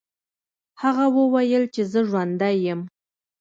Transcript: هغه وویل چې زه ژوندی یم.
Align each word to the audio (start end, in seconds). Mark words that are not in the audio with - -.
هغه 0.81 1.05
وویل 1.17 1.63
چې 1.73 1.81
زه 1.91 1.99
ژوندی 2.09 2.55
یم. 2.65 2.81